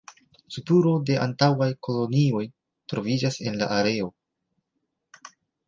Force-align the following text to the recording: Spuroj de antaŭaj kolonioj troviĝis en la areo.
Spuroj 0.53 0.93
de 1.09 1.17
antaŭaj 1.25 1.67
kolonioj 1.89 2.43
troviĝis 2.93 3.39
en 3.51 3.61
la 3.63 3.71
areo. 3.79 4.11